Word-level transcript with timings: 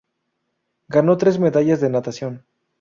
Ganó 0.87 1.17
tres 1.17 1.37
medallas 1.37 1.79
de 1.79 1.91
natación. 1.91 2.43